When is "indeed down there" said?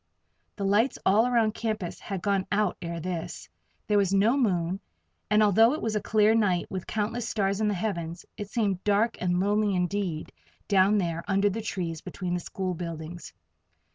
9.75-11.23